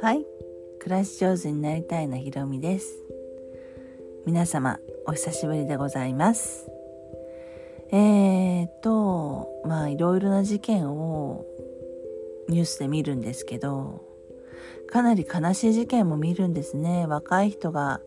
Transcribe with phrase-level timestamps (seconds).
[0.00, 0.24] はい。
[0.78, 3.02] 暮らし上手になりたいなひろみです。
[4.26, 6.70] 皆様お久しぶりでございます。
[7.90, 11.44] えーとまあいろいろな事件を
[12.48, 14.04] ニュースで見るんですけど
[14.86, 17.06] かなり悲しい事件も見るんですね。
[17.08, 18.00] 若い人が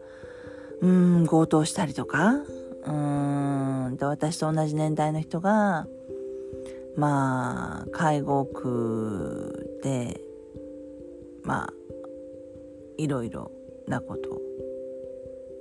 [0.80, 5.86] うーん強盗したりとかうーんで私と同じ年代の人が
[6.96, 10.22] まあ介護区で
[11.44, 11.73] まあ
[12.98, 13.52] いろいろ
[13.88, 14.40] なこと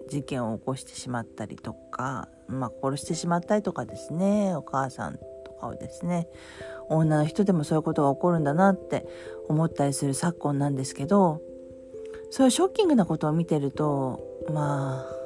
[0.09, 6.29] 事件を起こしてしまったりとか、まあ、殺してしまったりとかですねお母さんとかをですね
[6.89, 9.07] 女の人でもそういうことが起こるんだなって
[9.49, 11.41] 思ったりする昨今なんですけど
[12.31, 14.21] そういうショッキングなことを見てると
[14.53, 15.23] まあ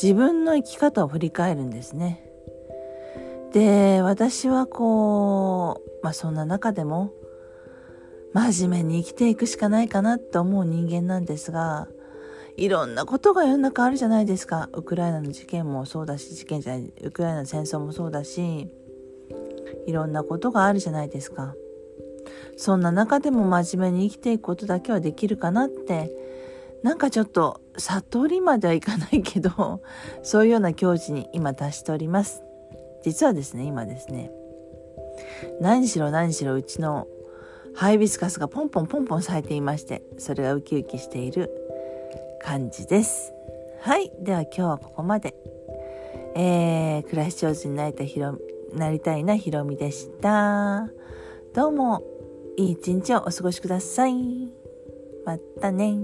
[0.00, 2.27] 自分の生き方を振り返るんですね。
[3.52, 7.12] で私はこうまあそんな中でも
[8.34, 11.88] 真面目に生きていくしかないかなって思う人間なんですが
[12.56, 14.68] いろんなことが世の中あるじゃないですか。
[14.72, 18.68] ウクライナの事件もそうだし事件じゃないウクライナの戦争もそうだし
[19.86, 21.54] いろんなことがあるじゃないですか。
[22.56, 26.10] そんな中でも真面目に生きていくことだけはできるかなって
[26.82, 29.80] なんかちょっと悟りまではいかないけど
[30.22, 32.42] そういうような境地に今達しております。
[33.02, 34.30] 実はですね今ですね
[35.60, 37.06] 何しろ何しろうちの
[37.74, 41.50] ハイビスカスがポンポンポンポン咲いていましてそれがウキウキしている
[42.42, 43.32] 感じです。
[43.80, 45.34] はいでは今日はここまで。
[46.34, 48.38] えー、暮らし上手になりたひろ
[48.72, 50.88] なりたいなひろみでした。
[51.54, 52.02] どうも
[52.56, 54.14] いい一日をお過ごしください。
[55.24, 55.96] またね。